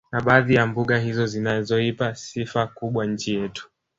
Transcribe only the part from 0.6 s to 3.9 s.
mbuga hizo zinazoipa sifa kubwa nchi yetu